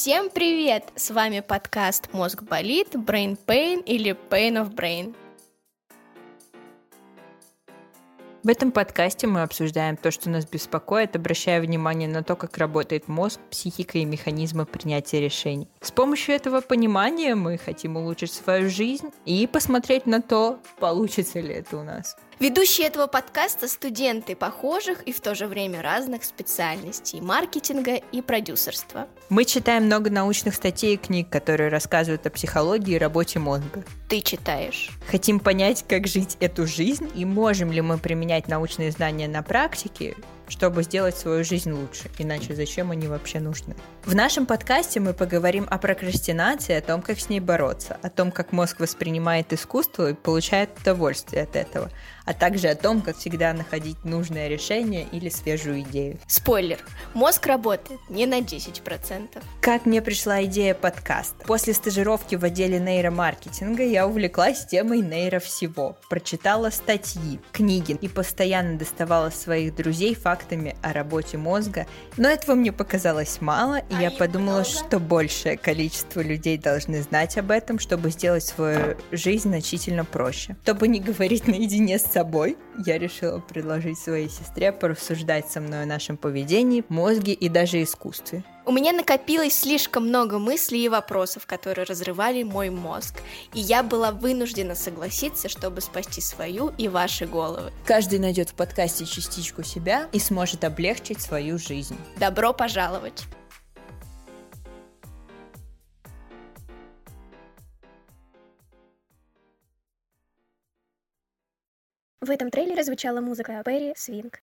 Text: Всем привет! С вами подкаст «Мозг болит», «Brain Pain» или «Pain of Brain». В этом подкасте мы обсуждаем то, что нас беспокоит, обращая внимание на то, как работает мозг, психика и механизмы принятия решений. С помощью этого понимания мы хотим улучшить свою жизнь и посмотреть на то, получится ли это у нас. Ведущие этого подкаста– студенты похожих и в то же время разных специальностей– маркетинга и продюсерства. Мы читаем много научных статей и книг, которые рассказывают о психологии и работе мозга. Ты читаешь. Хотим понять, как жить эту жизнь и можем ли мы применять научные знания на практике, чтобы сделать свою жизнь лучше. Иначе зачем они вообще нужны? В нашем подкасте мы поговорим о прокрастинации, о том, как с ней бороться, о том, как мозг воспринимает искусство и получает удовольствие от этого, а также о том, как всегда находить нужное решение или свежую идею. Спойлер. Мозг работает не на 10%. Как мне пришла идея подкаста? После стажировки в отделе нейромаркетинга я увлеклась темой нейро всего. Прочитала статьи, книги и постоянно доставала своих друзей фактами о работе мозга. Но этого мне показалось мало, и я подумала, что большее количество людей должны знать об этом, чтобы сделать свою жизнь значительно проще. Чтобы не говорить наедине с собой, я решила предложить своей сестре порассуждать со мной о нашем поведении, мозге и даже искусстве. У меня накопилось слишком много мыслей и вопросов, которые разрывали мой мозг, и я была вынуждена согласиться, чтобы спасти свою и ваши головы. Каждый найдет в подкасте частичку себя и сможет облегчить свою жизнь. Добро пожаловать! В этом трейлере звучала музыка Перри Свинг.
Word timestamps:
Всем 0.00 0.30
привет! 0.30 0.84
С 0.94 1.10
вами 1.10 1.40
подкаст 1.40 2.12
«Мозг 2.12 2.44
болит», 2.44 2.94
«Brain 2.94 3.36
Pain» 3.36 3.82
или 3.82 4.16
«Pain 4.30 4.52
of 4.52 4.72
Brain». 4.72 5.16
В 8.44 8.48
этом 8.48 8.70
подкасте 8.70 9.26
мы 9.26 9.42
обсуждаем 9.42 9.96
то, 9.96 10.12
что 10.12 10.30
нас 10.30 10.46
беспокоит, 10.46 11.16
обращая 11.16 11.60
внимание 11.60 12.08
на 12.08 12.22
то, 12.22 12.36
как 12.36 12.58
работает 12.58 13.08
мозг, 13.08 13.40
психика 13.50 13.98
и 13.98 14.04
механизмы 14.04 14.66
принятия 14.66 15.20
решений. 15.20 15.66
С 15.80 15.90
помощью 15.90 16.36
этого 16.36 16.60
понимания 16.60 17.34
мы 17.34 17.58
хотим 17.58 17.96
улучшить 17.96 18.30
свою 18.30 18.70
жизнь 18.70 19.10
и 19.24 19.48
посмотреть 19.48 20.06
на 20.06 20.22
то, 20.22 20.60
получится 20.78 21.40
ли 21.40 21.54
это 21.54 21.76
у 21.76 21.82
нас. 21.82 22.16
Ведущие 22.40 22.86
этого 22.86 23.08
подкаста– 23.08 23.66
студенты 23.68 24.36
похожих 24.36 25.02
и 25.02 25.12
в 25.12 25.20
то 25.20 25.34
же 25.34 25.48
время 25.48 25.82
разных 25.82 26.22
специальностей– 26.22 27.20
маркетинга 27.22 27.96
и 27.96 28.22
продюсерства. 28.22 29.08
Мы 29.28 29.44
читаем 29.44 29.86
много 29.86 30.08
научных 30.08 30.54
статей 30.54 30.94
и 30.94 30.96
книг, 30.96 31.28
которые 31.30 31.68
рассказывают 31.68 32.24
о 32.28 32.30
психологии 32.30 32.94
и 32.94 32.98
работе 32.98 33.40
мозга. 33.40 33.82
Ты 34.08 34.20
читаешь. 34.20 34.90
Хотим 35.10 35.40
понять, 35.40 35.84
как 35.88 36.06
жить 36.06 36.36
эту 36.38 36.68
жизнь 36.68 37.10
и 37.16 37.24
можем 37.24 37.72
ли 37.72 37.80
мы 37.80 37.98
применять 37.98 38.46
научные 38.46 38.92
знания 38.92 39.26
на 39.26 39.42
практике, 39.42 40.14
чтобы 40.48 40.82
сделать 40.82 41.16
свою 41.16 41.44
жизнь 41.44 41.72
лучше. 41.72 42.08
Иначе 42.18 42.54
зачем 42.54 42.90
они 42.90 43.06
вообще 43.06 43.40
нужны? 43.40 43.74
В 44.04 44.14
нашем 44.14 44.46
подкасте 44.46 45.00
мы 45.00 45.12
поговорим 45.12 45.66
о 45.68 45.78
прокрастинации, 45.78 46.74
о 46.74 46.80
том, 46.80 47.02
как 47.02 47.18
с 47.18 47.28
ней 47.28 47.40
бороться, 47.40 47.98
о 48.02 48.08
том, 48.08 48.32
как 48.32 48.52
мозг 48.52 48.80
воспринимает 48.80 49.52
искусство 49.52 50.10
и 50.10 50.14
получает 50.14 50.70
удовольствие 50.80 51.42
от 51.42 51.56
этого, 51.56 51.90
а 52.28 52.34
также 52.34 52.68
о 52.68 52.74
том, 52.74 53.00
как 53.00 53.16
всегда 53.16 53.54
находить 53.54 54.04
нужное 54.04 54.48
решение 54.48 55.06
или 55.12 55.30
свежую 55.30 55.80
идею. 55.80 56.18
Спойлер. 56.26 56.78
Мозг 57.14 57.46
работает 57.46 58.00
не 58.10 58.26
на 58.26 58.40
10%. 58.40 59.42
Как 59.62 59.86
мне 59.86 60.02
пришла 60.02 60.44
идея 60.44 60.74
подкаста? 60.74 61.46
После 61.46 61.72
стажировки 61.72 62.34
в 62.34 62.44
отделе 62.44 62.80
нейромаркетинга 62.80 63.82
я 63.82 64.06
увлеклась 64.06 64.66
темой 64.66 65.00
нейро 65.00 65.38
всего. 65.38 65.96
Прочитала 66.10 66.68
статьи, 66.68 67.40
книги 67.50 67.96
и 67.98 68.08
постоянно 68.08 68.76
доставала 68.76 69.30
своих 69.30 69.74
друзей 69.74 70.14
фактами 70.14 70.76
о 70.82 70.92
работе 70.92 71.38
мозга. 71.38 71.86
Но 72.18 72.28
этого 72.28 72.54
мне 72.54 72.72
показалось 72.72 73.40
мало, 73.40 73.78
и 73.88 73.94
я 74.02 74.10
подумала, 74.10 74.64
что 74.64 74.98
большее 74.98 75.56
количество 75.56 76.20
людей 76.20 76.58
должны 76.58 77.00
знать 77.00 77.38
об 77.38 77.50
этом, 77.50 77.78
чтобы 77.78 78.10
сделать 78.10 78.44
свою 78.44 78.98
жизнь 79.12 79.48
значительно 79.48 80.04
проще. 80.04 80.58
Чтобы 80.64 80.88
не 80.88 81.00
говорить 81.00 81.48
наедине 81.48 81.98
с 81.98 82.17
собой, 82.18 82.56
я 82.84 82.98
решила 82.98 83.38
предложить 83.38 83.96
своей 83.96 84.28
сестре 84.28 84.72
порассуждать 84.72 85.48
со 85.48 85.60
мной 85.60 85.84
о 85.84 85.86
нашем 85.86 86.16
поведении, 86.16 86.82
мозге 86.88 87.32
и 87.32 87.48
даже 87.48 87.80
искусстве. 87.80 88.42
У 88.66 88.72
меня 88.72 88.92
накопилось 88.92 89.56
слишком 89.56 90.08
много 90.08 90.40
мыслей 90.40 90.84
и 90.84 90.88
вопросов, 90.88 91.46
которые 91.46 91.84
разрывали 91.84 92.42
мой 92.42 92.70
мозг, 92.70 93.22
и 93.54 93.60
я 93.60 93.84
была 93.84 94.10
вынуждена 94.10 94.74
согласиться, 94.74 95.48
чтобы 95.48 95.80
спасти 95.80 96.20
свою 96.20 96.72
и 96.76 96.88
ваши 96.88 97.24
головы. 97.24 97.72
Каждый 97.86 98.18
найдет 98.18 98.50
в 98.50 98.54
подкасте 98.54 99.06
частичку 99.06 99.62
себя 99.62 100.08
и 100.12 100.18
сможет 100.18 100.64
облегчить 100.64 101.20
свою 101.20 101.56
жизнь. 101.56 101.96
Добро 102.18 102.52
пожаловать! 102.52 103.22
В 112.28 112.30
этом 112.30 112.50
трейлере 112.50 112.84
звучала 112.84 113.22
музыка 113.22 113.62
Перри 113.64 113.94
Свинг. 113.96 114.34